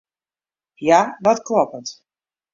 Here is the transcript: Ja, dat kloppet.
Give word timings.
Ja, 0.87 1.17
dat 1.19 1.41
kloppet. 1.43 1.87